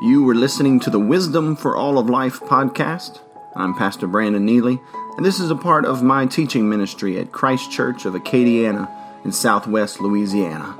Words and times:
You 0.00 0.22
were 0.22 0.36
listening 0.36 0.78
to 0.80 0.90
the 0.90 1.00
Wisdom 1.00 1.56
for 1.56 1.76
All 1.76 1.98
of 1.98 2.08
Life 2.08 2.38
podcast. 2.38 3.18
I'm 3.56 3.74
Pastor 3.74 4.06
Brandon 4.06 4.46
Nealy, 4.46 4.80
and 5.16 5.26
this 5.26 5.40
is 5.40 5.50
a 5.50 5.56
part 5.56 5.84
of 5.84 6.04
my 6.04 6.24
teaching 6.24 6.68
ministry 6.68 7.18
at 7.18 7.32
Christ 7.32 7.72
Church 7.72 8.04
of 8.04 8.14
Acadiana 8.14 8.88
in 9.24 9.32
southwest 9.32 10.00
Louisiana. 10.00 10.76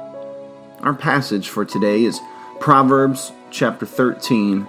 Our 0.83 0.95
passage 0.95 1.49
for 1.49 1.65
today 1.65 2.05
is 2.05 2.21
Proverbs 2.61 3.33
chapter 3.51 3.87
13, 3.87 4.65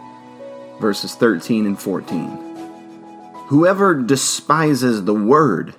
verses 0.81 1.13
13 1.13 1.67
and 1.67 1.79
14. 1.79 2.27
Whoever 3.49 3.93
despises 3.93 5.05
the 5.05 5.13
word 5.13 5.75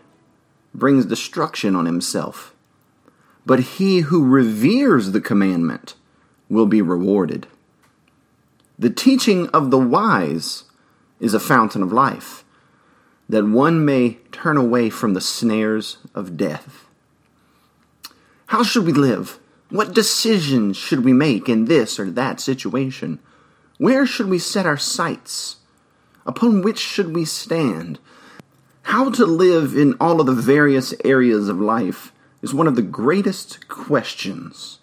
brings 0.73 1.07
destruction 1.07 1.75
on 1.75 1.87
himself, 1.87 2.55
but 3.45 3.59
he 3.59 4.03
who 4.03 4.25
reveres 4.25 5.11
the 5.11 5.21
commandment 5.21 5.97
will 6.49 6.67
be 6.67 6.81
rewarded. 6.81 7.49
The 8.81 8.89
teaching 8.89 9.47
of 9.49 9.71
the 9.71 9.79
wise 9.79 10.65
is 11.21 11.35
a 11.35 11.39
fountain 11.39 11.83
of 11.83 11.93
life, 11.93 12.47
that 13.29 13.45
one 13.45 13.85
may 13.85 14.15
turn 14.33 14.57
away 14.57 14.89
from 14.89 15.13
the 15.13 15.21
snares 15.21 15.99
of 16.15 16.39
death. 16.39 16.87
How 18.47 18.63
should 18.63 18.87
we 18.87 18.95
live? 18.95 19.39
What 19.69 19.93
decisions 19.93 20.79
should 20.79 21.05
we 21.05 21.13
make 21.13 21.47
in 21.47 21.67
this 21.67 22.01
or 22.01 22.11
that 22.13 22.41
situation? 22.41 23.19
Where 23.77 24.07
should 24.07 24.31
we 24.31 24.39
set 24.39 24.65
our 24.65 24.79
sights? 24.79 25.57
Upon 26.25 26.63
which 26.63 26.79
should 26.79 27.15
we 27.15 27.27
stand? 27.27 27.99
How 28.85 29.11
to 29.11 29.27
live 29.27 29.77
in 29.77 29.95
all 30.01 30.23
of 30.23 30.27
the 30.27 30.33
various 30.33 30.95
areas 31.05 31.51
of 31.51 31.61
life 31.61 32.15
is 32.41 32.55
one 32.55 32.67
of 32.67 32.77
the 32.77 32.83
greatest 32.83 33.69
questions. 33.69 34.79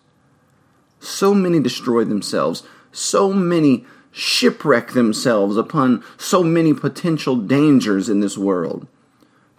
So 1.00 1.34
many 1.34 1.60
destroy 1.60 2.04
themselves 2.04 2.62
so 2.98 3.32
many 3.32 3.86
shipwreck 4.12 4.92
themselves 4.92 5.58
upon 5.58 6.04
so 6.18 6.42
many 6.42 6.74
potential 6.74 7.36
dangers 7.36 8.10
in 8.10 8.20
this 8.20 8.38
world. 8.38 8.88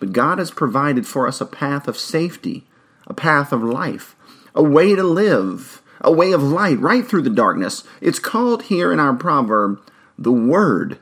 But 0.00 0.12
God 0.12 0.38
has 0.38 0.50
provided 0.50 1.06
for 1.06 1.28
us 1.28 1.40
a 1.40 1.46
path 1.46 1.86
of 1.86 1.96
safety, 1.96 2.64
a 3.06 3.14
path 3.14 3.52
of 3.52 3.62
life, 3.62 4.16
a 4.54 4.62
way 4.62 4.94
to 4.94 5.02
live, 5.02 5.82
a 6.00 6.12
way 6.12 6.32
of 6.32 6.42
light 6.42 6.78
right 6.78 7.06
through 7.06 7.22
the 7.22 7.30
darkness. 7.30 7.84
It's 8.00 8.18
called 8.18 8.64
here 8.64 8.92
in 8.92 9.00
our 9.00 9.14
proverb 9.14 9.80
the 10.18 10.32
Word. 10.32 10.98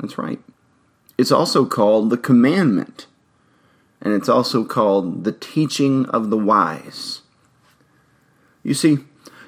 That's 0.00 0.18
right. 0.18 0.40
It's 1.18 1.32
also 1.32 1.66
called 1.66 2.10
the 2.10 2.16
commandment. 2.16 3.06
And 4.00 4.12
it's 4.12 4.28
also 4.28 4.64
called 4.64 5.24
the 5.24 5.32
teaching 5.32 6.06
of 6.06 6.30
the 6.30 6.36
wise. 6.36 7.22
You 8.62 8.74
see, 8.74 8.98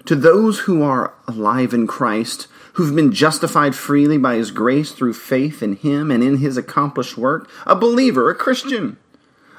to 0.07 0.15
those 0.15 0.61
who 0.61 0.83
are 0.83 1.15
alive 1.29 1.75
in 1.75 1.87
Christ, 1.87 2.49
who've 2.75 2.95
been 2.95 3.13
justified 3.13 3.75
freely 3.75 4.19
by 4.19 4.37
His 4.37 4.51
grace 4.51 4.93
through 4.93 5.15
faith 5.15 5.63
in 5.63 5.77
Him 5.77 6.11
and 6.11 6.23
in 6.23 6.39
His 6.39 6.57
accomplished 6.57 7.19
work, 7.19 7.51
a 7.67 7.77
believer, 7.77 8.31
a 8.31 8.35
Christian. 8.35 8.97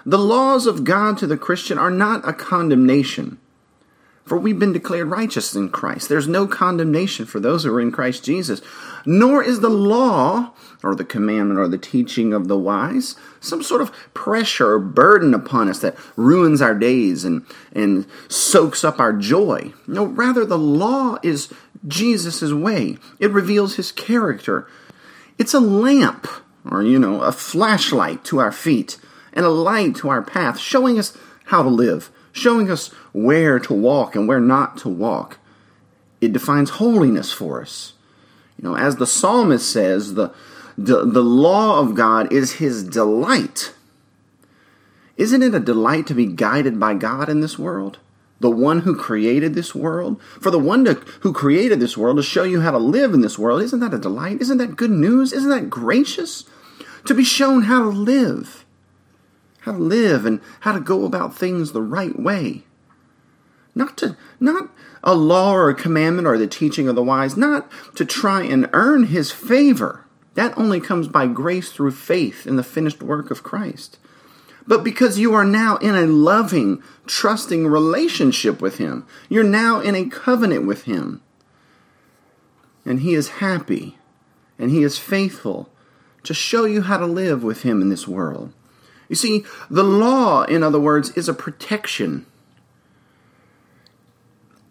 The 0.06 0.18
laws 0.18 0.66
of 0.66 0.84
God 0.84 1.18
to 1.18 1.28
the 1.28 1.38
Christian 1.38 1.78
are 1.78 1.92
not 1.92 2.28
a 2.28 2.34
condemnation, 2.34 3.40
for 4.28 4.38
we've 4.38 4.59
been 4.59 4.73
declared 4.73 5.08
righteous 5.08 5.56
in 5.56 5.70
Christ. 5.70 6.09
There's 6.09 6.28
no 6.28 6.47
condemnation 6.47 7.25
for 7.25 7.39
those 7.39 7.64
who 7.64 7.73
are 7.73 7.80
in 7.80 7.92
Christ 7.92 8.25
Jesus. 8.25 8.61
Nor 9.06 9.42
is 9.42 9.61
the 9.61 9.69
law, 9.69 10.53
or 10.84 10.95
the 10.95 11.06
commandment, 11.06 11.59
or 11.59 11.67
the 11.69 11.78
teaching 11.78 12.34
of 12.34 12.50
the 12.50 12.58
wise, 12.58 13.16
some 13.39 13.64
sort 13.64 13.81
of 13.81 13.92
pressure 14.14 14.73
or 14.73 14.80
burden 14.80 15.34
upon 15.34 15.69
us 15.69 15.80
that 15.80 15.95
ruins 16.17 16.61
our 16.61 16.75
days 16.75 17.23
and, 17.23 17.45
and 17.72 18.06
soaks 18.28 18.84
up 18.84 19.00
our 19.00 19.14
joy. 19.14 19.72
No, 19.88 20.06
rather, 20.06 20.45
the 20.45 20.58
law 20.58 21.17
is 21.23 21.53
Jesus' 21.88 22.52
way. 22.52 22.97
It 23.19 23.31
reveals 23.31 23.75
his 23.75 23.94
character. 23.94 24.67
It's 25.38 25.53
a 25.53 25.62
lamp, 25.62 26.28
or, 26.69 26.84
you 26.84 27.00
know, 27.00 27.22
a 27.22 27.31
flashlight 27.31 28.25
to 28.25 28.39
our 28.39 28.52
feet, 28.52 28.97
and 29.31 29.46
a 29.46 29.50
light 29.50 29.96
to 29.97 30.09
our 30.09 30.22
path, 30.22 30.59
showing 30.59 31.00
us 31.00 31.18
how 31.46 31.63
to 31.63 31.69
live 31.69 32.12
showing 32.38 32.70
us 32.70 32.88
where 33.12 33.59
to 33.59 33.74
walk 33.74 34.16
and 34.16 34.28
where 34.28 34.40
not 34.40 34.78
to 34.78 34.90
walk. 34.90 35.40
It 36.22 36.34
defines 36.34 36.72
holiness 36.72 37.31
for 37.31 37.62
us. 37.62 37.94
You 38.58 38.70
know, 38.70 38.75
as 38.75 38.96
the 38.96 39.08
psalmist 39.08 39.72
says, 39.72 40.16
the, 40.16 40.34
the, 40.78 41.06
the 41.06 41.24
law 41.24 41.80
of 41.80 41.96
God 41.96 42.31
is 42.31 42.53
his 42.53 42.84
delight. 42.84 43.74
Isn't 45.16 45.44
it 45.44 45.53
a 45.53 45.59
delight 45.59 46.08
to 46.08 46.14
be 46.14 46.25
guided 46.25 46.80
by 46.80 46.94
God 46.94 47.30
in 47.30 47.42
this 47.42 47.58
world? 47.58 48.00
The 48.40 48.52
one 48.52 48.81
who 48.81 48.96
created 48.96 49.56
this 49.56 49.74
world? 49.74 50.22
For 50.22 50.52
the 50.52 50.59
one 50.59 50.86
to, 50.86 50.94
who 51.22 51.34
created 51.34 51.80
this 51.80 51.98
world 51.98 52.18
to 52.18 52.24
show 52.24 52.44
you 52.44 52.62
how 52.62 52.72
to 52.72 52.78
live 52.78 53.14
in 53.14 53.22
this 53.22 53.38
world, 53.38 53.64
isn't 53.64 53.80
that 53.80 53.96
a 53.96 54.00
delight? 54.00 54.42
Isn't 54.42 54.59
that 54.59 54.75
good 54.75 54.92
news? 54.92 55.34
Isn't 55.34 55.50
that 55.50 55.72
gracious? 55.72 56.44
To 57.06 57.16
be 57.16 57.24
shown 57.24 57.64
how 57.64 57.84
to 57.84 57.90
live 57.90 58.66
how 59.67 59.73
to 59.73 59.83
live 59.83 60.25
and 60.25 60.39
how 60.61 60.72
to 60.72 60.79
go 60.79 61.05
about 61.05 61.35
things 61.35 61.72
the 61.72 61.81
right 61.81 62.17
way. 62.17 62.63
Not 63.75 63.97
to 63.97 64.17
not 64.39 64.72
a 65.03 65.13
law 65.13 65.53
or 65.53 65.69
a 65.69 65.75
commandment 65.75 66.28
or 66.28 66.38
the 66.38 66.47
teaching 66.47 66.88
of 66.88 66.95
the 66.95 67.03
wise, 67.03 67.38
not 67.38 67.69
to 67.95 68.06
try 68.06 68.44
and 68.44 68.69
earn 68.73 69.07
his 69.07 69.29
favor. 69.29 70.06
That 70.33 70.57
only 70.57 70.79
comes 70.79 71.07
by 71.07 71.27
grace 71.27 71.72
through 71.72 71.91
faith 71.91 72.47
in 72.47 72.56
the 72.56 72.63
finished 72.63 73.03
work 73.03 73.29
of 73.29 73.44
Christ. 73.44 74.00
But 74.66 74.83
because 74.83 75.19
you 75.19 75.33
are 75.33 75.45
now 75.45 75.77
in 75.77 75.95
a 75.95 76.07
loving, 76.07 76.81
trusting 77.06 77.67
relationship 77.67 78.61
with 78.61 78.77
him, 78.77 79.06
you're 79.29 79.44
now 79.44 79.79
in 79.79 79.95
a 79.95 80.09
covenant 80.09 80.66
with 80.66 80.83
him. 80.83 81.22
And 82.85 83.01
he 83.01 83.13
is 83.13 83.29
happy 83.29 83.97
and 84.57 84.72
he 84.72 84.83
is 84.83 84.97
faithful 84.97 85.69
to 86.23 86.33
show 86.33 86.66
you 86.66 86.81
how 86.81 86.97
to 86.97 87.06
live 87.06 87.44
with 87.44 87.63
him 87.63 87.81
in 87.81 87.89
this 87.89 88.07
world. 88.07 88.53
You 89.09 89.16
see, 89.16 89.45
the 89.69 89.84
law, 89.84 90.44
in 90.44 90.63
other 90.63 90.79
words, 90.79 91.12
is 91.12 91.29
a 91.29 91.34
protection. 91.34 92.25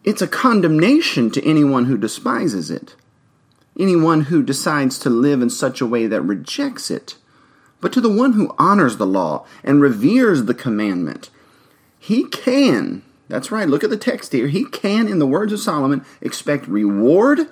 It's 0.04 0.22
a 0.22 0.28
condemnation 0.28 1.30
to 1.30 1.44
anyone 1.44 1.86
who 1.86 1.98
despises 1.98 2.70
it, 2.70 2.94
anyone 3.78 4.22
who 4.22 4.42
decides 4.42 4.98
to 5.00 5.10
live 5.10 5.42
in 5.42 5.50
such 5.50 5.80
a 5.80 5.86
way 5.86 6.06
that 6.06 6.22
rejects 6.22 6.90
it. 6.90 7.16
But 7.80 7.92
to 7.92 8.00
the 8.00 8.12
one 8.12 8.34
who 8.34 8.54
honors 8.58 8.96
the 8.96 9.06
law 9.06 9.46
and 9.64 9.80
reveres 9.80 10.44
the 10.44 10.54
commandment, 10.54 11.30
he 11.98 12.24
can, 12.24 13.02
that's 13.28 13.50
right, 13.50 13.68
look 13.68 13.84
at 13.84 13.90
the 13.90 13.96
text 13.96 14.32
here, 14.32 14.48
he 14.48 14.64
can, 14.64 15.08
in 15.08 15.18
the 15.18 15.26
words 15.26 15.52
of 15.52 15.60
Solomon, 15.60 16.04
expect 16.20 16.68
reward 16.68 17.48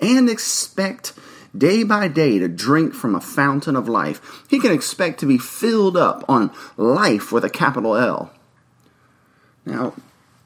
and 0.00 0.28
expect 0.28 1.12
day 1.56 1.82
by 1.82 2.08
day 2.08 2.38
to 2.38 2.48
drink 2.48 2.94
from 2.94 3.14
a 3.14 3.20
fountain 3.20 3.76
of 3.76 3.88
life. 3.88 4.44
He 4.48 4.58
can 4.58 4.72
expect 4.72 5.20
to 5.20 5.26
be 5.26 5.38
filled 5.38 5.96
up 5.96 6.24
on 6.28 6.50
life 6.76 7.32
with 7.32 7.44
a 7.44 7.50
capital 7.50 7.96
L. 7.96 8.32
Now, 9.64 9.94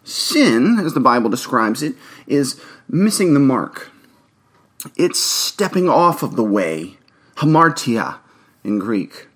sin, 0.04 0.78
as 0.78 0.94
the 0.94 1.00
Bible 1.00 1.30
describes 1.30 1.82
it, 1.82 1.94
is 2.26 2.60
missing 2.88 3.34
the 3.34 3.40
mark. 3.40 3.90
It's 4.96 5.18
stepping 5.18 5.88
off 5.88 6.22
of 6.22 6.36
the 6.36 6.44
way, 6.44 6.98
hamartia 7.36 8.18
in 8.62 8.78
Greek. 8.78 9.28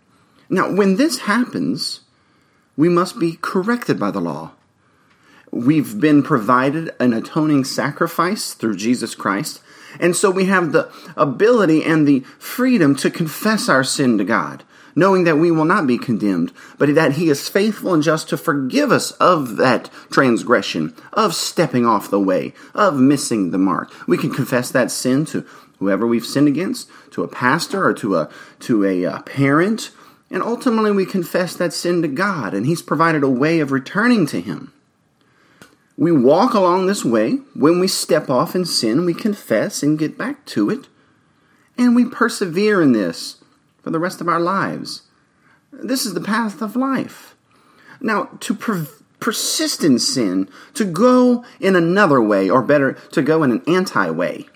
Now, 0.48 0.72
when 0.72 0.96
this 0.96 1.20
happens, 1.20 2.00
we 2.76 2.88
must 2.88 3.18
be 3.18 3.38
corrected 3.40 3.98
by 3.98 4.10
the 4.10 4.20
law. 4.20 4.52
We've 5.52 5.98
been 5.98 6.22
provided 6.22 6.94
an 7.00 7.12
atoning 7.12 7.64
sacrifice 7.64 8.54
through 8.54 8.76
Jesus 8.76 9.16
Christ, 9.16 9.60
and 9.98 10.14
so 10.14 10.30
we 10.30 10.44
have 10.44 10.70
the 10.70 10.92
ability 11.16 11.82
and 11.84 12.06
the 12.06 12.20
freedom 12.38 12.94
to 12.96 13.10
confess 13.10 13.68
our 13.68 13.82
sin 13.82 14.16
to 14.18 14.24
God, 14.24 14.62
knowing 14.94 15.24
that 15.24 15.38
we 15.38 15.50
will 15.50 15.64
not 15.64 15.88
be 15.88 15.98
condemned, 15.98 16.52
but 16.78 16.94
that 16.94 17.12
He 17.12 17.28
is 17.28 17.48
faithful 17.48 17.92
and 17.92 18.02
just 18.02 18.28
to 18.28 18.36
forgive 18.36 18.92
us 18.92 19.10
of 19.12 19.56
that 19.56 19.90
transgression, 20.10 20.94
of 21.12 21.34
stepping 21.34 21.84
off 21.84 22.10
the 22.10 22.20
way, 22.20 22.54
of 22.72 22.96
missing 22.96 23.50
the 23.50 23.58
mark. 23.58 23.90
We 24.06 24.18
can 24.18 24.32
confess 24.32 24.70
that 24.70 24.92
sin 24.92 25.24
to 25.26 25.44
whoever 25.80 26.06
we've 26.06 26.26
sinned 26.26 26.46
against, 26.46 26.88
to 27.10 27.24
a 27.24 27.28
pastor 27.28 27.84
or 27.84 27.94
to 27.94 28.16
a 28.18 28.30
to 28.60 28.84
a, 28.84 29.04
uh, 29.04 29.22
parent, 29.22 29.90
and 30.30 30.44
ultimately 30.44 30.92
we 30.92 31.06
confess 31.06 31.56
that 31.56 31.72
sin 31.72 32.02
to 32.02 32.08
God, 32.08 32.54
and 32.54 32.66
He's 32.66 32.82
provided 32.82 33.24
a 33.24 33.28
way 33.28 33.58
of 33.58 33.72
returning 33.72 34.26
to 34.26 34.40
Him. 34.40 34.72
We 36.00 36.12
walk 36.12 36.54
along 36.54 36.86
this 36.86 37.04
way. 37.04 37.40
When 37.54 37.78
we 37.78 37.86
step 37.86 38.30
off 38.30 38.54
in 38.54 38.64
sin, 38.64 39.04
we 39.04 39.12
confess 39.12 39.82
and 39.82 39.98
get 39.98 40.16
back 40.16 40.46
to 40.46 40.70
it. 40.70 40.88
And 41.76 41.94
we 41.94 42.06
persevere 42.06 42.80
in 42.80 42.92
this 42.92 43.44
for 43.82 43.90
the 43.90 43.98
rest 43.98 44.22
of 44.22 44.26
our 44.26 44.40
lives. 44.40 45.02
This 45.70 46.06
is 46.06 46.14
the 46.14 46.22
path 46.22 46.62
of 46.62 46.74
life. 46.74 47.36
Now, 48.00 48.30
to 48.40 48.54
per- 48.54 48.88
persist 49.20 49.84
in 49.84 49.98
sin, 49.98 50.48
to 50.72 50.86
go 50.86 51.44
in 51.60 51.76
another 51.76 52.22
way, 52.22 52.48
or 52.48 52.62
better, 52.62 52.94
to 53.12 53.20
go 53.20 53.42
in 53.42 53.50
an 53.52 53.62
anti 53.66 54.08
way, 54.08 54.46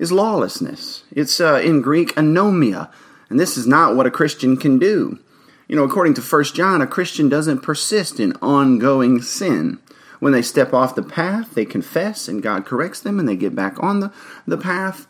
is 0.00 0.10
lawlessness. 0.10 1.04
It's 1.12 1.40
uh, 1.40 1.60
in 1.64 1.82
Greek 1.82 2.12
anomia, 2.16 2.90
and 3.30 3.38
this 3.38 3.56
is 3.56 3.68
not 3.68 3.94
what 3.94 4.06
a 4.06 4.10
Christian 4.10 4.56
can 4.56 4.80
do. 4.80 5.20
You 5.68 5.76
know, 5.76 5.84
according 5.84 6.14
to 6.14 6.20
1 6.20 6.44
John, 6.46 6.82
a 6.82 6.86
Christian 6.88 7.28
doesn't 7.28 7.62
persist 7.62 8.18
in 8.18 8.32
ongoing 8.42 9.22
sin. 9.22 9.78
When 10.20 10.32
they 10.32 10.42
step 10.42 10.72
off 10.72 10.94
the 10.94 11.02
path, 11.02 11.54
they 11.54 11.64
confess 11.64 12.28
and 12.28 12.42
God 12.42 12.64
corrects 12.64 13.00
them 13.00 13.18
and 13.18 13.28
they 13.28 13.36
get 13.36 13.54
back 13.54 13.82
on 13.82 14.00
the, 14.00 14.12
the 14.46 14.56
path. 14.56 15.06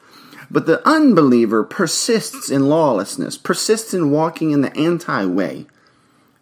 But 0.50 0.66
the 0.66 0.86
unbeliever 0.86 1.64
persists 1.64 2.50
in 2.50 2.68
lawlessness, 2.68 3.38
persists 3.38 3.94
in 3.94 4.10
walking 4.10 4.50
in 4.50 4.60
the 4.60 4.76
anti 4.76 5.24
way. 5.26 5.66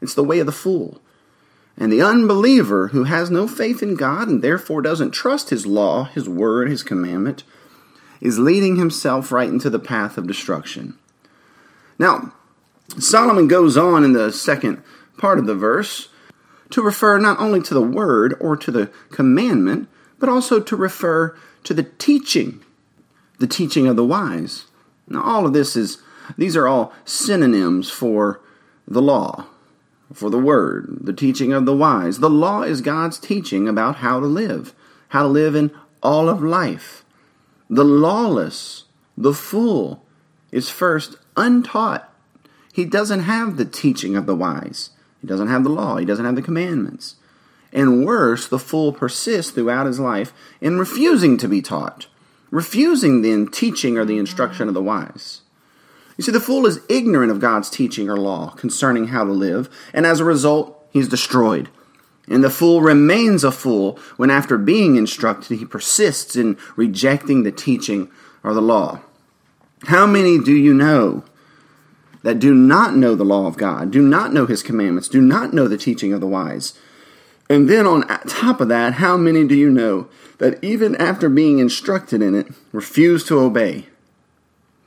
It's 0.00 0.14
the 0.14 0.24
way 0.24 0.40
of 0.40 0.46
the 0.46 0.52
fool. 0.52 1.00
And 1.76 1.92
the 1.92 2.02
unbeliever 2.02 2.88
who 2.88 3.04
has 3.04 3.30
no 3.30 3.46
faith 3.48 3.82
in 3.82 3.94
God 3.94 4.28
and 4.28 4.42
therefore 4.42 4.82
doesn't 4.82 5.12
trust 5.12 5.50
His 5.50 5.66
law, 5.66 6.04
His 6.04 6.28
word, 6.28 6.68
His 6.68 6.82
commandment, 6.82 7.44
is 8.22 8.38
leading 8.38 8.76
himself 8.76 9.32
right 9.32 9.48
into 9.48 9.68
the 9.68 9.80
path 9.80 10.16
of 10.16 10.28
destruction. 10.28 10.96
Now, 11.98 12.32
Solomon 12.98 13.48
goes 13.48 13.76
on 13.76 14.04
in 14.04 14.12
the 14.12 14.32
second 14.32 14.82
part 15.18 15.38
of 15.38 15.46
the 15.46 15.56
verse 15.56 16.08
to 16.72 16.82
refer 16.82 17.18
not 17.18 17.38
only 17.38 17.62
to 17.62 17.74
the 17.74 17.82
word 17.82 18.34
or 18.40 18.56
to 18.56 18.70
the 18.70 18.90
commandment, 19.10 19.88
but 20.18 20.28
also 20.28 20.60
to 20.60 20.76
refer 20.76 21.36
to 21.64 21.74
the 21.74 21.84
teaching, 21.84 22.62
the 23.38 23.46
teaching 23.46 23.86
of 23.86 23.96
the 23.96 24.04
wise. 24.04 24.64
Now, 25.06 25.22
all 25.22 25.46
of 25.46 25.52
this 25.52 25.76
is, 25.76 25.98
these 26.36 26.56
are 26.56 26.66
all 26.66 26.92
synonyms 27.04 27.90
for 27.90 28.40
the 28.86 29.02
law, 29.02 29.46
for 30.12 30.30
the 30.30 30.38
word, 30.38 30.98
the 31.02 31.12
teaching 31.12 31.52
of 31.52 31.66
the 31.66 31.76
wise. 31.76 32.18
The 32.18 32.30
law 32.30 32.62
is 32.62 32.80
God's 32.80 33.18
teaching 33.18 33.68
about 33.68 33.96
how 33.96 34.20
to 34.20 34.26
live, 34.26 34.74
how 35.08 35.22
to 35.22 35.28
live 35.28 35.54
in 35.54 35.70
all 36.02 36.28
of 36.28 36.42
life. 36.42 37.04
The 37.68 37.84
lawless, 37.84 38.84
the 39.16 39.34
fool, 39.34 40.04
is 40.50 40.70
first 40.70 41.16
untaught. 41.36 42.12
He 42.72 42.84
doesn't 42.84 43.20
have 43.20 43.56
the 43.56 43.64
teaching 43.64 44.16
of 44.16 44.26
the 44.26 44.36
wise. 44.36 44.90
He 45.22 45.26
doesn't 45.26 45.48
have 45.48 45.64
the 45.64 45.70
law. 45.70 45.96
He 45.96 46.04
doesn't 46.04 46.24
have 46.24 46.36
the 46.36 46.42
commandments. 46.42 47.16
And 47.72 48.04
worse, 48.04 48.46
the 48.46 48.58
fool 48.58 48.92
persists 48.92 49.50
throughout 49.50 49.86
his 49.86 49.98
life 49.98 50.34
in 50.60 50.78
refusing 50.78 51.38
to 51.38 51.48
be 51.48 51.62
taught, 51.62 52.06
refusing 52.50 53.22
the 53.22 53.48
teaching 53.50 53.96
or 53.96 54.04
the 54.04 54.18
instruction 54.18 54.68
of 54.68 54.74
the 54.74 54.82
wise. 54.82 55.40
You 56.18 56.24
see, 56.24 56.32
the 56.32 56.40
fool 56.40 56.66
is 56.66 56.80
ignorant 56.90 57.32
of 57.32 57.40
God's 57.40 57.70
teaching 57.70 58.10
or 58.10 58.18
law 58.18 58.50
concerning 58.50 59.08
how 59.08 59.24
to 59.24 59.32
live, 59.32 59.70
and 59.94 60.04
as 60.04 60.20
a 60.20 60.24
result, 60.24 60.86
he's 60.90 61.08
destroyed. 61.08 61.70
And 62.28 62.44
the 62.44 62.50
fool 62.50 62.82
remains 62.82 63.42
a 63.42 63.50
fool 63.50 63.98
when, 64.16 64.30
after 64.30 64.58
being 64.58 64.96
instructed, 64.96 65.58
he 65.58 65.64
persists 65.64 66.36
in 66.36 66.58
rejecting 66.76 67.42
the 67.42 67.52
teaching 67.52 68.10
or 68.44 68.52
the 68.52 68.60
law. 68.60 69.00
How 69.84 70.06
many 70.06 70.38
do 70.38 70.52
you 70.52 70.74
know 70.74 71.24
that 72.22 72.38
do 72.38 72.54
not 72.54 72.94
know 72.94 73.14
the 73.14 73.24
law 73.24 73.46
of 73.46 73.56
God, 73.56 73.90
do 73.90 74.00
not 74.00 74.32
know 74.32 74.46
his 74.46 74.62
commandments, 74.62 75.08
do 75.08 75.20
not 75.20 75.52
know 75.52 75.68
the 75.68 75.76
teaching 75.76 76.12
of 76.12 76.20
the 76.20 76.26
wise? 76.26 76.78
And 77.50 77.68
then 77.68 77.86
on 77.86 78.06
top 78.26 78.60
of 78.60 78.68
that, 78.68 78.94
how 78.94 79.16
many 79.16 79.46
do 79.46 79.54
you 79.54 79.70
know 79.70 80.08
that 80.38 80.62
even 80.62 80.96
after 80.96 81.28
being 81.28 81.58
instructed 81.58 82.22
in 82.22 82.34
it, 82.34 82.48
refuse 82.72 83.24
to 83.24 83.38
obey? 83.38 83.86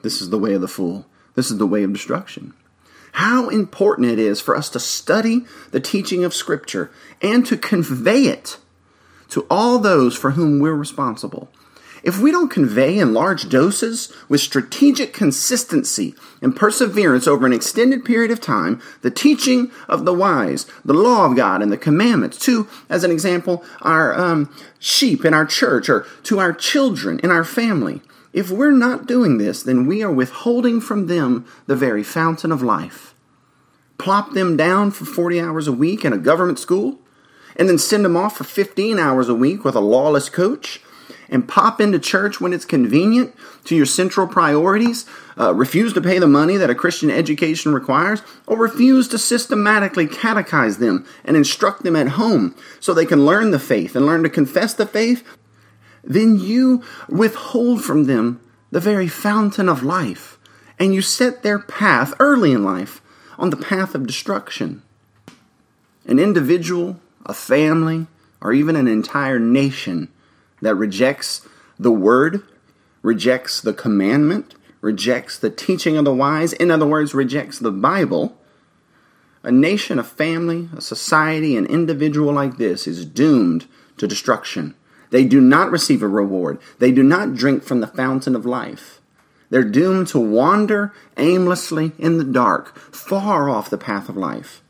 This 0.02 0.22
is 0.22 0.30
the 0.30 0.40
way 0.40 0.54
of 0.54 0.62
the 0.62 0.68
fool. 0.68 1.06
This 1.36 1.52
is 1.52 1.58
the 1.58 1.68
way 1.68 1.84
of 1.84 1.94
destruction. 1.94 2.54
How 3.14 3.50
important 3.50 4.10
it 4.10 4.20
is 4.20 4.42
for 4.42 4.56
us 4.56 4.70
to 4.72 4.80
study 4.80 5.46
the 5.72 5.80
teaching 5.80 6.24
of 6.24 6.34
Scripture 6.34 6.92
and 7.22 7.46
to 7.46 7.56
convey 7.56 8.24
it 8.24 8.58
to 9.30 9.46
all 9.50 9.80
those 9.80 10.16
for 10.18 10.32
whom 10.32 10.60
we're 10.60 10.74
responsible. 10.74 11.50
If 12.06 12.20
we 12.20 12.32
don't 12.32 12.52
convey 12.52 13.00
in 13.00 13.16
large 13.16 13.50
doses 13.50 14.14
with 14.30 14.40
strategic 14.40 15.12
consistency 15.12 16.14
and 16.40 16.56
perseverance 16.56 17.28
over 17.28 17.48
an 17.48 17.52
extended 17.52 18.06
period 18.06 18.30
of 18.30 18.40
time 18.40 18.80
the 19.02 19.10
teaching 19.10 19.72
of 19.90 20.06
the 20.06 20.14
wise, 20.14 20.68
the 20.86 20.94
law 20.94 21.26
of 21.26 21.36
God, 21.36 21.64
and 21.64 21.72
the 21.72 21.78
commandments 21.78 22.38
to, 22.46 22.68
as 22.90 23.04
an 23.04 23.10
example, 23.10 23.66
our 23.82 24.14
um, 24.14 24.56
sheep 24.78 25.26
in 25.26 25.34
our 25.34 25.48
church 25.48 25.90
or 25.90 26.06
to 26.24 26.38
our 26.38 26.54
children 26.54 27.20
in 27.24 27.32
our 27.32 27.44
family, 27.44 28.04
if 28.34 28.52
we're 28.52 28.70
not 28.70 29.08
doing 29.08 29.40
this, 29.40 29.64
then 29.64 29.88
we 29.88 30.04
are 30.04 30.12
withholding 30.12 30.82
from 30.82 31.08
them 31.08 31.48
the 31.66 31.76
very 31.76 32.04
fountain 32.04 32.52
of 32.52 32.62
life. 32.62 33.16
Plop 33.98 34.34
them 34.34 34.56
down 34.56 34.92
for 34.92 35.06
40 35.06 35.42
hours 35.42 35.68
a 35.68 35.72
week 35.72 36.06
in 36.06 36.14
a 36.14 36.20
government 36.20 36.60
school, 36.60 37.00
and 37.56 37.68
then 37.68 37.80
send 37.80 38.06
them 38.06 38.16
off 38.16 38.38
for 38.38 38.44
15 38.44 39.00
hours 39.00 39.28
a 39.28 39.34
week 39.34 39.66
with 39.66 39.74
a 39.74 39.80
lawless 39.80 40.30
coach 40.30 40.82
and 41.30 41.48
pop 41.48 41.82
into 41.82 42.00
church 42.00 42.40
when 42.40 42.54
it's 42.54 42.66
convenient 42.66 43.36
to 43.66 43.76
your 43.76 43.86
central 43.86 44.28
priorities, 44.28 45.06
uh, 45.40 45.54
refuse 45.54 45.94
to 45.94 46.02
pay 46.02 46.20
the 46.20 46.28
money 46.28 46.58
that 46.58 46.70
a 46.70 46.76
Christian 46.76 47.10
education 47.10 47.74
requires, 47.74 48.22
or 48.48 48.58
refuse 48.58 49.08
to 49.10 49.18
systematically 49.18 50.08
catechize 50.08 50.78
them 50.80 51.06
and 51.24 51.36
instruct 51.36 51.84
them 51.84 51.96
at 51.96 52.10
home 52.10 52.56
so 52.80 52.94
they 52.94 53.06
can 53.06 53.26
learn 53.26 53.52
the 53.52 53.60
faith 53.60 53.96
and 53.96 54.06
learn 54.06 54.24
to 54.24 54.30
confess 54.30 54.74
the 54.74 54.86
faith, 54.86 55.24
then 56.04 56.40
you 56.40 56.84
withhold 57.10 57.84
from 57.84 58.06
them 58.06 58.40
the 58.72 58.80
very 58.80 59.08
fountain 59.08 59.68
of 59.68 59.84
life, 59.84 60.38
and 60.78 60.94
you 60.94 61.02
set 61.02 61.44
their 61.44 61.60
path 61.60 62.14
early 62.20 62.52
in 62.52 62.64
life 62.64 63.02
on 63.38 63.50
the 63.50 63.58
path 63.58 63.96
of 63.96 64.08
destruction. 64.08 64.82
An 66.06 66.20
individual, 66.20 67.00
a 67.26 67.34
family, 67.34 68.08
or 68.42 68.54
even 68.54 68.76
an 68.76 68.88
entire 68.88 69.40
nation 69.40 70.10
that 70.66 70.76
rejects 70.76 71.48
the 71.78 71.92
word, 71.92 72.42
rejects 73.04 73.62
the 73.62 73.72
commandment, 73.72 74.56
rejects 74.82 75.38
the 75.38 75.52
teaching 75.52 75.96
of 75.96 76.06
the 76.06 76.14
wise, 76.14 76.54
in 76.54 76.72
other 76.72 76.88
words, 76.88 77.14
rejects 77.14 77.60
the 77.60 77.72
Bible, 77.72 78.36
a 79.44 79.52
nation, 79.52 80.00
a 80.00 80.04
family, 80.04 80.68
a 80.76 80.82
society, 80.82 81.56
an 81.56 81.68
individual 81.68 82.34
like 82.34 82.58
this 82.58 82.88
is 82.88 83.06
doomed 83.06 83.68
to 83.98 84.08
destruction. 84.08 84.74
They 85.12 85.24
do 85.24 85.40
not 85.40 85.70
receive 85.70 86.02
a 86.02 86.08
reward. 86.08 86.58
They 86.80 86.92
do 86.92 87.04
not 87.04 87.36
drink 87.36 87.62
from 87.62 87.80
the 87.80 87.88
fountain 87.88 88.36
of 88.36 88.44
life. 88.44 89.00
They're 89.52 89.64
doomed 89.64 90.08
to 90.10 90.20
wander 90.20 90.94
aimlessly 91.16 91.92
in 92.00 92.18
the 92.18 92.24
dark, 92.24 92.76
far 92.76 93.52
off 93.52 93.70
the 93.70 93.78
path 93.78 94.10
of 94.10 94.18
life. 94.18 94.64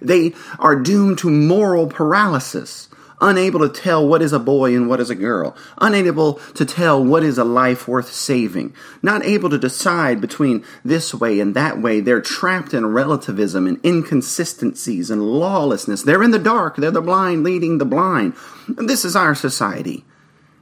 They 0.00 0.34
are 0.60 0.76
doomed 0.76 1.18
to 1.18 1.30
moral 1.30 1.88
paralysis, 1.88 2.88
unable 3.20 3.60
to 3.60 3.68
tell 3.68 4.06
what 4.06 4.22
is 4.22 4.32
a 4.32 4.38
boy 4.38 4.74
and 4.74 4.88
what 4.88 5.00
is 5.00 5.10
a 5.10 5.14
girl, 5.14 5.56
unable 5.78 6.34
to 6.54 6.64
tell 6.64 7.02
what 7.02 7.22
is 7.22 7.38
a 7.38 7.44
life 7.44 7.88
worth 7.88 8.12
saving, 8.12 8.74
not 9.02 9.24
able 9.24 9.50
to 9.50 9.58
decide 9.58 10.20
between 10.20 10.64
this 10.84 11.14
way 11.14 11.40
and 11.40 11.54
that 11.54 11.80
way. 11.80 12.00
They're 12.00 12.20
trapped 12.20 12.74
in 12.74 12.86
relativism 12.86 13.66
and 13.66 13.84
inconsistencies 13.84 15.10
and 15.10 15.22
lawlessness. 15.22 16.02
They're 16.02 16.22
in 16.22 16.30
the 16.30 16.38
dark. 16.38 16.76
They're 16.76 16.90
the 16.90 17.00
blind 17.00 17.44
leading 17.44 17.78
the 17.78 17.84
blind. 17.84 18.34
And 18.76 18.88
this 18.88 19.04
is 19.04 19.16
our 19.16 19.34
society. 19.34 20.04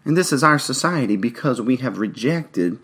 And 0.05 0.17
this 0.17 0.33
is 0.33 0.45
our 0.45 0.59
society 0.59 1.17
because 1.17 1.61
we 1.61 1.77
have 1.77 1.99
rejected 1.99 2.79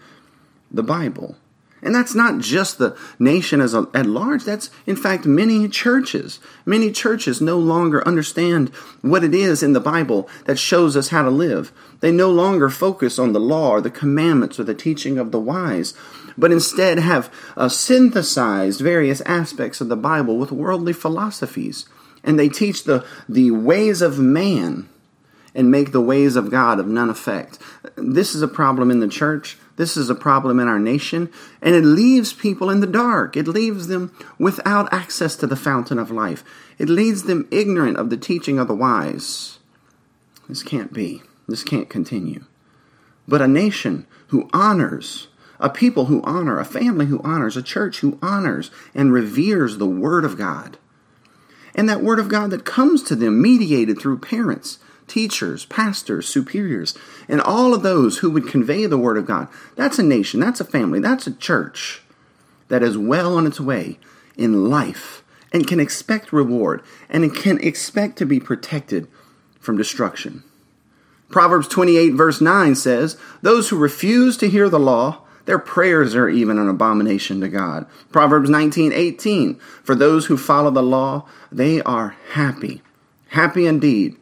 the 0.70 0.82
Bible. 0.82 1.36
And 1.82 1.94
that's 1.94 2.14
not 2.14 2.40
just 2.40 2.78
the 2.78 2.96
nation 3.18 3.60
as 3.60 3.74
a, 3.74 3.88
at 3.94 4.06
large. 4.06 4.44
That's, 4.44 4.70
in 4.86 4.96
fact, 4.96 5.24
many 5.24 5.68
churches. 5.68 6.38
Many 6.66 6.92
churches 6.92 7.40
no 7.40 7.58
longer 7.58 8.06
understand 8.06 8.68
what 9.00 9.24
it 9.24 9.34
is 9.34 9.62
in 9.62 9.72
the 9.72 9.80
Bible 9.80 10.28
that 10.44 10.58
shows 10.58 10.96
us 10.96 11.08
how 11.08 11.22
to 11.22 11.30
live. 11.30 11.72
They 12.00 12.12
no 12.12 12.30
longer 12.30 12.68
focus 12.68 13.18
on 13.18 13.32
the 13.32 13.40
law 13.40 13.70
or 13.70 13.80
the 13.80 13.90
commandments 13.90 14.60
or 14.60 14.64
the 14.64 14.74
teaching 14.74 15.18
of 15.18 15.32
the 15.32 15.40
wise, 15.40 15.94
but 16.36 16.52
instead 16.52 16.98
have 16.98 17.32
uh, 17.56 17.68
synthesized 17.68 18.80
various 18.80 19.20
aspects 19.22 19.80
of 19.80 19.88
the 19.88 19.96
Bible 19.96 20.38
with 20.38 20.52
worldly 20.52 20.92
philosophies. 20.92 21.86
And 22.22 22.38
they 22.38 22.48
teach 22.50 22.84
the, 22.84 23.06
the 23.28 23.50
ways 23.50 24.02
of 24.02 24.18
man 24.18 24.88
and 25.54 25.70
make 25.70 25.92
the 25.92 26.00
ways 26.00 26.36
of 26.36 26.50
God 26.50 26.78
of 26.78 26.86
none 26.86 27.10
effect. 27.10 27.58
This 27.96 28.34
is 28.34 28.42
a 28.42 28.48
problem 28.48 28.90
in 28.90 29.00
the 29.00 29.08
church. 29.08 29.58
This 29.80 29.96
is 29.96 30.10
a 30.10 30.14
problem 30.14 30.60
in 30.60 30.68
our 30.68 30.78
nation, 30.78 31.30
and 31.62 31.74
it 31.74 31.86
leaves 31.86 32.34
people 32.34 32.68
in 32.68 32.80
the 32.80 32.86
dark. 32.86 33.34
It 33.34 33.48
leaves 33.48 33.86
them 33.86 34.14
without 34.38 34.92
access 34.92 35.36
to 35.36 35.46
the 35.46 35.56
fountain 35.56 35.98
of 35.98 36.10
life. 36.10 36.44
It 36.76 36.90
leaves 36.90 37.22
them 37.22 37.48
ignorant 37.50 37.96
of 37.96 38.10
the 38.10 38.18
teaching 38.18 38.58
of 38.58 38.68
the 38.68 38.74
wise. 38.74 39.58
This 40.50 40.62
can't 40.62 40.92
be. 40.92 41.22
This 41.48 41.64
can't 41.64 41.88
continue. 41.88 42.44
But 43.26 43.40
a 43.40 43.48
nation 43.48 44.06
who 44.26 44.50
honors, 44.52 45.28
a 45.58 45.70
people 45.70 46.04
who 46.04 46.20
honor, 46.24 46.60
a 46.60 46.64
family 46.66 47.06
who 47.06 47.22
honors, 47.24 47.56
a 47.56 47.62
church 47.62 48.00
who 48.00 48.18
honors 48.20 48.70
and 48.94 49.14
reveres 49.14 49.78
the 49.78 49.86
Word 49.86 50.26
of 50.26 50.36
God, 50.36 50.76
and 51.74 51.88
that 51.88 52.02
Word 52.02 52.18
of 52.18 52.28
God 52.28 52.50
that 52.50 52.66
comes 52.66 53.02
to 53.04 53.16
them 53.16 53.40
mediated 53.40 53.98
through 53.98 54.18
parents 54.18 54.78
teachers, 55.10 55.66
pastors, 55.66 56.28
superiors, 56.28 56.96
and 57.28 57.40
all 57.40 57.74
of 57.74 57.82
those 57.82 58.18
who 58.18 58.30
would 58.30 58.46
convey 58.46 58.86
the 58.86 58.96
Word 58.96 59.18
of 59.18 59.26
God. 59.26 59.48
That's 59.74 59.98
a 59.98 60.04
nation, 60.04 60.38
that's 60.38 60.60
a 60.60 60.64
family, 60.64 61.00
that's 61.00 61.26
a 61.26 61.34
church 61.34 62.02
that 62.68 62.82
is 62.82 62.96
well 62.96 63.36
on 63.36 63.46
its 63.46 63.60
way 63.60 63.98
in 64.36 64.70
life 64.70 65.24
and 65.52 65.66
can 65.66 65.80
expect 65.80 66.32
reward 66.32 66.82
and 67.08 67.34
can 67.34 67.58
expect 67.58 68.16
to 68.18 68.24
be 68.24 68.38
protected 68.38 69.08
from 69.58 69.76
destruction. 69.76 70.44
Proverbs 71.28 71.66
28, 71.66 72.10
verse 72.10 72.40
9 72.40 72.76
says, 72.76 73.16
Those 73.42 73.68
who 73.68 73.76
refuse 73.76 74.36
to 74.36 74.48
hear 74.48 74.68
the 74.68 74.78
law, 74.78 75.22
their 75.44 75.58
prayers 75.58 76.14
are 76.14 76.28
even 76.28 76.56
an 76.56 76.68
abomination 76.68 77.40
to 77.40 77.48
God. 77.48 77.86
Proverbs 78.12 78.48
19, 78.48 78.92
18, 78.92 79.54
For 79.82 79.96
those 79.96 80.26
who 80.26 80.36
follow 80.36 80.70
the 80.70 80.82
law, 80.82 81.26
they 81.50 81.82
are 81.82 82.16
happy. 82.32 82.82
Happy 83.28 83.66
indeed 83.66 84.16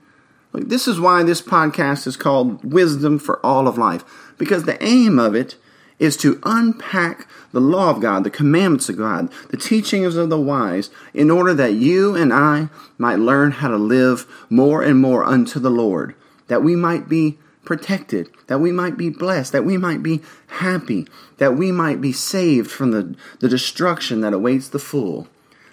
this 0.52 0.88
is 0.88 0.98
why 0.98 1.22
this 1.22 1.42
podcast 1.42 2.06
is 2.06 2.16
called 2.16 2.64
Wisdom 2.64 3.18
for 3.18 3.44
All 3.44 3.68
of 3.68 3.78
Life, 3.78 4.04
because 4.38 4.64
the 4.64 4.82
aim 4.82 5.18
of 5.18 5.34
it 5.34 5.56
is 5.98 6.16
to 6.18 6.40
unpack 6.44 7.26
the 7.52 7.60
law 7.60 7.90
of 7.90 8.00
God, 8.00 8.24
the 8.24 8.30
commandments 8.30 8.88
of 8.88 8.96
God, 8.96 9.30
the 9.50 9.56
teachings 9.56 10.16
of 10.16 10.30
the 10.30 10.40
wise, 10.40 10.90
in 11.12 11.30
order 11.30 11.52
that 11.54 11.74
you 11.74 12.14
and 12.14 12.32
I 12.32 12.68
might 12.98 13.18
learn 13.18 13.52
how 13.52 13.68
to 13.68 13.76
live 13.76 14.26
more 14.48 14.82
and 14.82 15.00
more 15.00 15.24
unto 15.24 15.58
the 15.58 15.70
Lord, 15.70 16.14
that 16.46 16.62
we 16.62 16.76
might 16.76 17.08
be 17.08 17.38
protected, 17.64 18.30
that 18.46 18.60
we 18.60 18.72
might 18.72 18.96
be 18.96 19.10
blessed, 19.10 19.52
that 19.52 19.64
we 19.64 19.76
might 19.76 20.02
be 20.02 20.22
happy, 20.46 21.06
that 21.38 21.56
we 21.56 21.72
might 21.72 22.00
be 22.00 22.12
saved 22.12 22.70
from 22.70 22.92
the, 22.92 23.14
the 23.40 23.48
destruction 23.48 24.20
that 24.20 24.32
awaits 24.32 24.68
the 24.68 24.78
fool. 24.78 25.26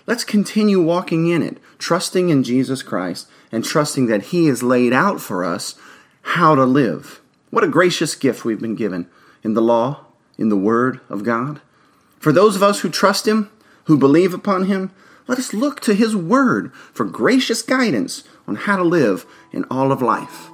Let's 0.08 0.24
continue 0.24 0.82
walking 0.82 1.27
in 1.27 1.41
it, 1.41 1.58
trusting 1.77 2.29
in 2.29 2.44
Jesus 2.44 2.84
Christ 2.84 3.27
and 3.55 3.63
trusting 3.63 4.07
that 4.07 4.24
He 4.24 4.47
has 4.47 4.62
laid 4.62 4.91
out 4.91 5.21
for 5.21 5.45
us 5.45 5.75
how 6.21 6.55
to 6.55 6.65
live. 6.65 7.21
What 7.51 7.63
a 7.63 7.69
gracious 7.69 8.13
gift 8.13 8.43
we've 8.43 8.59
been 8.59 8.75
given 8.75 9.07
in 9.43 9.53
the 9.53 9.62
law, 9.62 10.07
in 10.38 10.50
the 10.50 10.57
Word 10.57 11.00
of 11.07 11.24
God. 11.24 11.62
For 12.19 12.33
those 12.33 12.57
of 12.57 12.63
us 12.63 12.81
who 12.81 12.89
trust 12.89 13.25
Him, 13.25 13.50
who 13.85 13.97
believe 13.97 14.33
upon 14.33 14.65
Him, 14.65 14.91
let 15.25 15.39
us 15.39 15.53
look 15.53 15.79
to 15.81 15.93
His 15.93 16.17
Word 16.17 16.74
for 16.74 17.05
gracious 17.05 17.62
guidance 17.62 18.25
on 18.45 18.55
how 18.55 18.75
to 18.75 18.83
live 18.83 19.25
in 19.53 19.63
all 19.71 19.93
of 19.93 20.01
life. 20.01 20.50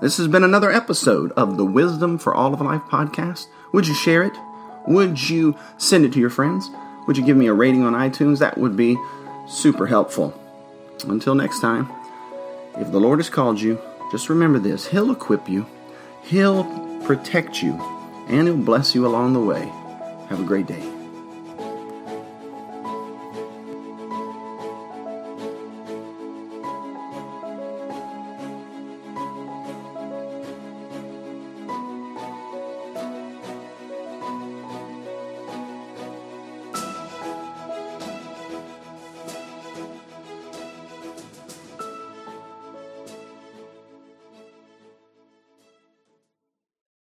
This 0.00 0.16
has 0.16 0.26
been 0.26 0.44
another 0.44 0.72
episode 0.72 1.30
of 1.32 1.58
the 1.58 1.66
Wisdom 1.66 2.16
for 2.16 2.34
All 2.34 2.54
of 2.54 2.60
Life 2.62 2.84
podcast. 2.84 3.48
Would 3.74 3.86
you 3.86 3.94
share 3.94 4.22
it? 4.22 4.32
Would 4.86 5.28
you 5.28 5.58
send 5.76 6.06
it 6.06 6.14
to 6.14 6.20
your 6.20 6.30
friends? 6.30 6.70
Would 7.06 7.18
you 7.18 7.24
give 7.26 7.36
me 7.36 7.48
a 7.48 7.52
rating 7.52 7.82
on 7.82 7.92
iTunes? 7.92 8.38
That 8.38 8.56
would 8.56 8.78
be 8.78 8.96
super 9.46 9.86
helpful. 9.86 10.32
Until 11.06 11.34
next 11.34 11.60
time, 11.60 11.92
if 12.78 12.90
the 12.90 13.00
Lord 13.00 13.18
has 13.18 13.30
called 13.30 13.60
you, 13.60 13.80
just 14.10 14.28
remember 14.28 14.58
this 14.58 14.86
He'll 14.86 15.12
equip 15.12 15.48
you, 15.48 15.66
He'll 16.22 16.64
protect 17.04 17.62
you, 17.62 17.72
and 18.28 18.48
He'll 18.48 18.56
bless 18.56 18.94
you 18.94 19.06
along 19.06 19.32
the 19.32 19.40
way. 19.40 19.66
Have 20.28 20.40
a 20.40 20.44
great 20.44 20.66
day. 20.66 20.93